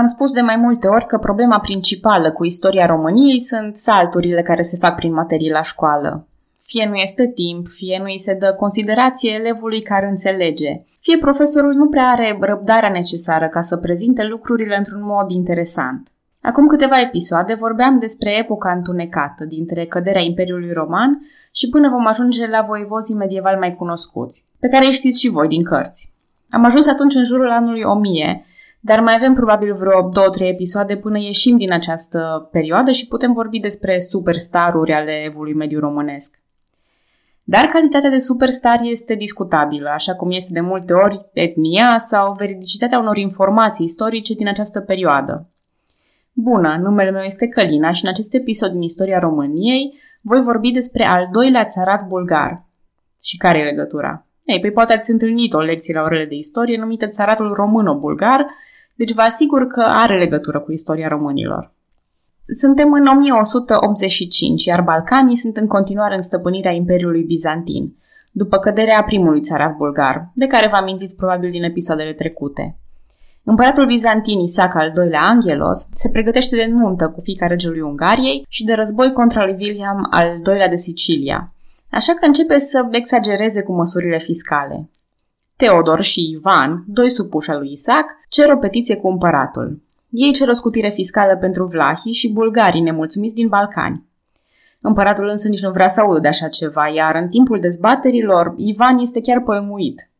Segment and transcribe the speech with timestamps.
[0.00, 4.62] Am spus de mai multe ori că problema principală cu istoria României sunt salturile care
[4.62, 6.28] se fac prin materii la școală.
[6.62, 10.68] Fie nu este timp, fie nu îi se dă considerație elevului care înțelege,
[11.00, 16.08] fie profesorul nu prea are răbdarea necesară ca să prezinte lucrurile într-un mod interesant.
[16.42, 22.46] Acum câteva episoade vorbeam despre epoca întunecată dintre căderea Imperiului Roman și până vom ajunge
[22.46, 26.12] la voivozii medievali mai cunoscuți, pe care îi știți și voi din cărți.
[26.50, 28.44] Am ajuns atunci în jurul anului 1000,
[28.86, 33.32] dar mai avem probabil vreo două, trei episoade până ieșim din această perioadă și putem
[33.32, 36.38] vorbi despre superstaruri ale evului mediu românesc.
[37.44, 42.98] Dar calitatea de superstar este discutabilă, așa cum este de multe ori etnia sau veridicitatea
[42.98, 45.48] unor informații istorice din această perioadă.
[46.32, 51.04] Bună, numele meu este Călina și în acest episod din istoria României voi vorbi despre
[51.04, 52.64] al doilea țarat bulgar.
[53.22, 54.26] Și care e legătura?
[54.44, 58.46] Ei, păi poate ați întâlnit o lecție la orele de istorie numită țaratul româno-bulgar,
[58.94, 61.72] deci vă asigur că are legătură cu istoria românilor.
[62.46, 67.94] Suntem în 1185, iar Balcanii sunt în continuare în stăpânirea Imperiului Bizantin,
[68.32, 72.78] după căderea primului țarat bulgar, de care vă amintiți probabil din episoadele trecute.
[73.44, 78.64] Împăratul bizantin Isaac al II-lea Angelos se pregătește de nuntă cu fiica regelui Ungariei și
[78.64, 81.52] de război contra lui William al II-lea de Sicilia,
[81.90, 84.90] așa că începe să exagereze cu măsurile fiscale.
[85.64, 89.82] Teodor și Ivan, doi supuși al lui Isaac, cer o petiție cu împăratul.
[90.10, 94.04] Ei cer o scutire fiscală pentru vlahii și bulgarii nemulțumiți din Balcani.
[94.80, 98.98] Împăratul însă nici nu vrea să audă de așa ceva, iar în timpul dezbaterilor, Ivan
[98.98, 100.10] este chiar pălmuit.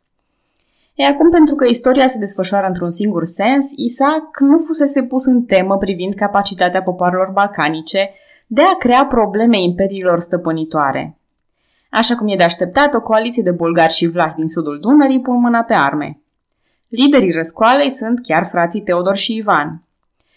[0.94, 5.42] E acum, pentru că istoria se desfășoară într-un singur sens, Isaac nu fusese pus în
[5.42, 8.10] temă privind capacitatea popoarelor balcanice
[8.46, 11.18] de a crea probleme imperiilor stăpânitoare.
[11.94, 15.40] Așa cum e de așteptat, o coaliție de bulgari și vlahi din sudul Dunării pun
[15.40, 16.20] mâna pe arme.
[16.88, 19.82] Liderii răscoalei sunt chiar frații Teodor și Ivan.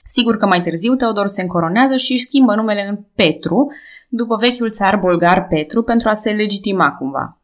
[0.07, 3.71] Sigur că mai târziu Teodor se încoronează și își schimbă numele în Petru,
[4.09, 7.37] după vechiul țar bulgar Petru, pentru a se legitima cumva.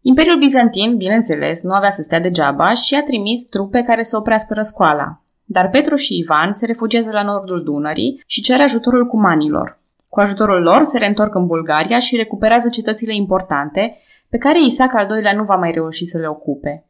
[0.00, 4.54] Imperiul Bizantin, bineînțeles, nu avea să stea degeaba și a trimis trupe care să oprească
[4.54, 5.20] răscoala.
[5.44, 9.77] Dar Petru și Ivan se refugiază la nordul Dunării și cer ajutorul cumanilor.
[10.08, 13.96] Cu ajutorul lor se reîntorc în Bulgaria și recuperează cetățile importante,
[14.28, 16.84] pe care Isaac al II-lea nu va mai reuși să le ocupe.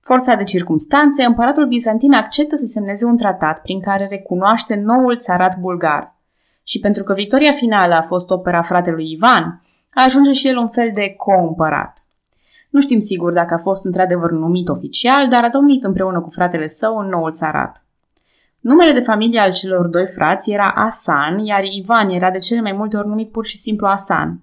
[0.00, 5.58] Forța de circumstanțe, împăratul bizantin acceptă să semneze un tratat prin care recunoaște noul țarat
[5.58, 6.16] bulgar.
[6.62, 9.62] Și pentru că victoria finală a fost opera fratelui Ivan,
[9.94, 12.04] ajunge și el un fel de co-împărat.
[12.70, 16.66] Nu știm sigur dacă a fost într-adevăr numit oficial, dar a domnit împreună cu fratele
[16.66, 17.86] său în noul țarat.
[18.60, 22.72] Numele de familie al celor doi frați era Asan, iar Ivan era de cele mai
[22.72, 24.42] multe ori numit pur și simplu Asan.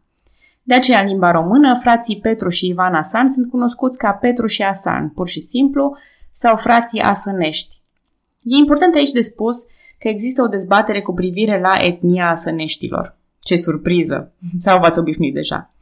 [0.63, 4.61] De aceea, în limba română, frații Petru și Ivan Asan sunt cunoscuți ca Petru și
[4.61, 5.97] Asan, pur și simplu,
[6.31, 7.75] sau frații asănești.
[8.43, 9.65] E important aici de spus
[9.99, 13.17] că există o dezbatere cu privire la etnia asăneștilor.
[13.39, 14.33] Ce surpriză!
[14.57, 15.73] Sau v-ați obișnuit deja?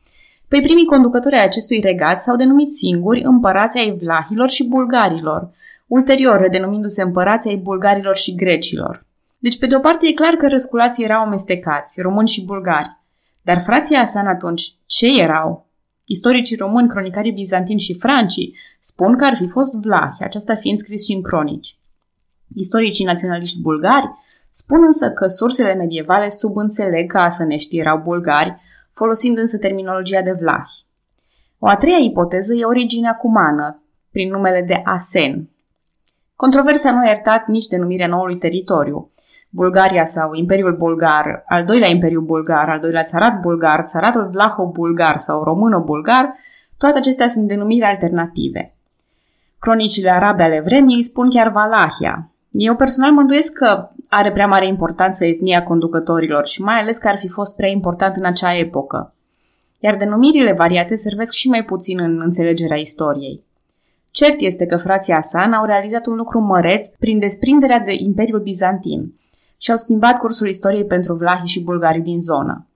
[0.47, 5.49] Păi primii conducători ai acestui regat s-au denumit singuri împărații ai vlahilor și bulgarilor,
[5.95, 9.05] ulterior redenumindu-se împărații ai bulgarilor și grecilor.
[9.37, 12.97] Deci, pe de o parte, e clar că răsculații erau amestecați, români și bulgari.
[13.41, 15.67] Dar frații Asan atunci, ce erau?
[16.05, 21.05] Istoricii români, cronicarii bizantini și francii spun că ar fi fost vlahi, aceasta fiind scris
[21.05, 21.77] și în cronici.
[22.55, 24.09] Istoricii naționaliști bulgari
[24.49, 28.55] spun însă că sursele medievale subînțeleg că asăneștii erau bulgari,
[28.91, 30.85] folosind însă terminologia de vlahi.
[31.59, 35.52] O a treia ipoteză e originea cumană, prin numele de Asen.
[36.43, 39.11] Controversa nu a iertat nici denumirea noului teritoriu.
[39.49, 45.43] Bulgaria sau Imperiul Bulgar, al doilea Imperiu Bulgar, al doilea țarat bulgar, țaratul Vlaho-Bulgar sau
[45.43, 46.35] Româno-Bulgar,
[46.77, 48.75] toate acestea sunt denumiri alternative.
[49.59, 52.31] Cronicile arabe ale vremii îi spun chiar Valahia.
[52.51, 57.07] Eu personal mă îndoiesc că are prea mare importanță etnia conducătorilor și mai ales că
[57.07, 59.13] ar fi fost prea important în acea epocă.
[59.79, 63.43] Iar denumirile variate servesc și mai puțin în înțelegerea istoriei.
[64.13, 69.13] Cert este că frații Asan au realizat un lucru măreț prin desprinderea de Imperiul Bizantin
[69.57, 72.67] și au schimbat cursul istoriei pentru vlahii și bulgarii din zonă.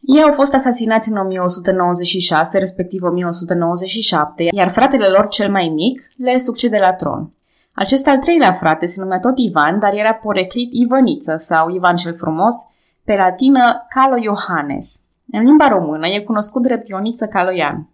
[0.00, 6.38] Ei au fost asasinați în 1196, respectiv 1197, iar fratele lor cel mai mic le
[6.38, 7.32] succede la tron.
[7.72, 12.14] Acest al treilea frate se numea tot Ivan, dar era poreclit Ivăniță sau Ivan cel
[12.14, 12.56] Frumos,
[13.04, 15.02] pe latină Calo Iohannes.
[15.32, 17.88] În limba română e cunoscut drept Ioniță Caloian.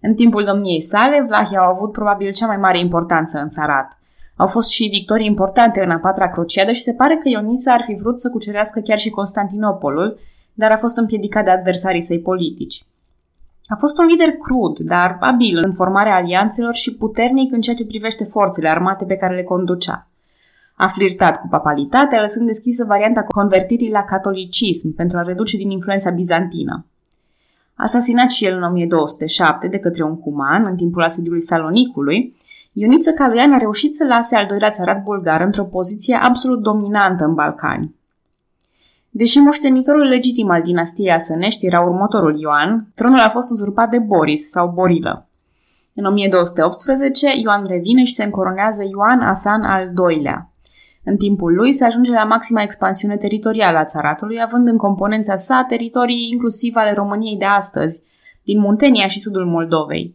[0.00, 3.98] În timpul domniei sale, Vlahia au avut probabil cea mai mare importanță în țarat.
[4.36, 7.82] Au fost și victorii importante în a patra crociadă și se pare că Ionisa ar
[7.82, 10.18] fi vrut să cucerească chiar și Constantinopolul,
[10.52, 12.84] dar a fost împiedicat de adversarii săi politici.
[13.66, 17.86] A fost un lider crud, dar abil în formarea alianțelor și puternic în ceea ce
[17.86, 20.06] privește forțele armate pe care le conducea.
[20.76, 26.10] A flirtat cu papalitatea, lăsând deschisă varianta convertirii la catolicism pentru a reduce din influența
[26.10, 26.86] bizantină.
[27.74, 32.36] Asasinat și el în 1207 de către un cuman în timpul asediului Salonicului,
[32.72, 37.34] Ioniță Caluian a reușit să lase al doilea țarat bulgar într-o poziție absolut dominantă în
[37.34, 37.94] Balcani.
[39.10, 44.50] Deși moștenitorul legitim al dinastiei Asănești era următorul Ioan, tronul a fost uzurpat de Boris
[44.50, 45.28] sau Borilă.
[45.94, 50.50] În 1218, Ioan revine și se încoronează Ioan Asan al II-lea.
[51.04, 55.64] În timpul lui se ajunge la maxima expansiune teritorială a țaratului, având în componența sa
[55.68, 58.00] teritorii inclusiv ale României de astăzi,
[58.42, 60.14] din Muntenia și sudul Moldovei.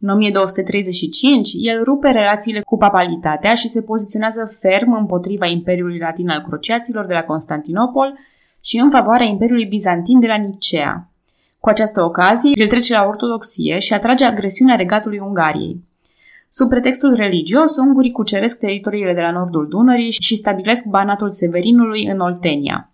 [0.00, 6.42] În 1235, el rupe relațiile cu papalitatea și se poziționează ferm împotriva Imperiului Latin al
[6.42, 8.18] Cruciaților de la Constantinopol
[8.64, 11.08] și în favoarea Imperiului Bizantin de la Nicea.
[11.60, 15.84] Cu această ocazie, el trece la ortodoxie și atrage agresiunea regatului Ungariei.
[16.52, 22.20] Sub pretextul religios, ungurii cuceresc teritoriile de la nordul Dunării și stabilesc banatul Severinului în
[22.20, 22.90] Oltenia.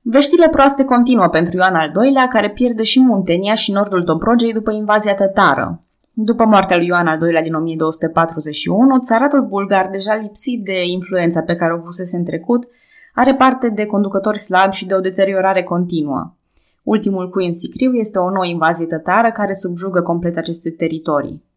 [0.00, 4.72] Veștile proaste continuă pentru Ioan al II-lea, care pierde și Muntenia și nordul Dobrogei după
[4.72, 5.82] invazia tătară.
[6.12, 11.54] După moartea lui Ioan al II-lea din 1241, țaratul bulgar, deja lipsit de influența pe
[11.54, 12.68] care o fusese în trecut,
[13.14, 16.34] are parte de conducători slabi și de o deteriorare continuă.
[16.82, 21.48] Ultimul cui în sicriu este o nouă invazie tătară care subjugă complet aceste teritorii.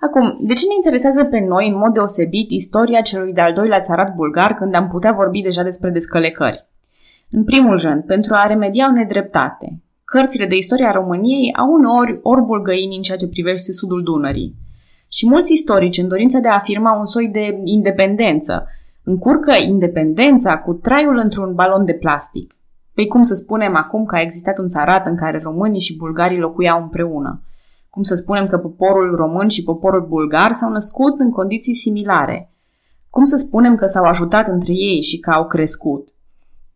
[0.00, 4.14] Acum, de ce ne interesează pe noi în mod deosebit istoria celui de-al doilea țarat
[4.14, 6.66] bulgar când am putea vorbi deja despre descălecări?
[7.30, 9.80] În primul rând, pentru a remedia o nedreptate.
[10.04, 14.54] Cărțile de istoria României au uneori orbul găini în ceea ce privește sudul Dunării.
[15.08, 18.68] Și mulți istorici, în dorința de a afirma un soi de independență,
[19.04, 22.54] încurcă independența cu traiul într-un balon de plastic.
[22.94, 26.38] Păi cum să spunem acum că a existat un țarat în care românii și bulgarii
[26.38, 27.40] locuiau împreună?
[27.96, 32.50] Cum să spunem că poporul român și poporul bulgar s-au născut în condiții similare?
[33.10, 36.08] Cum să spunem că s-au ajutat între ei și că au crescut?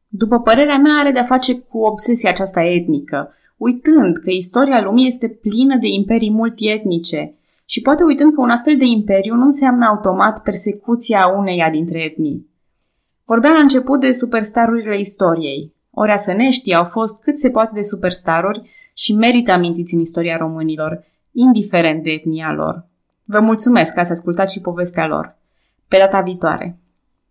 [0.08, 5.28] După părerea mea, are de-a face cu obsesia aceasta etnică, uitând că istoria lumii este
[5.28, 7.34] plină de imperii multietnice
[7.64, 12.46] și poate uitând că un astfel de imperiu nu înseamnă automat persecuția uneia dintre etnii.
[13.25, 15.75] Vorbeam la început de superstarurile istoriei.
[15.90, 18.70] Ori asăneștii au fost cât se poate de superstaruri
[19.00, 22.87] și merită amintiți în istoria românilor, indiferent de etnia lor.
[23.25, 25.37] Vă mulțumesc că ați ascultat și povestea lor.
[25.88, 26.79] Pe data viitoare!